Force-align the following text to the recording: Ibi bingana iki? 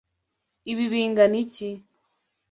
Ibi 0.71 0.85
bingana 0.91 1.37
iki? 1.43 1.69